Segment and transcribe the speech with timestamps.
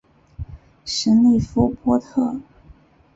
[0.83, 2.35] 什里夫波特。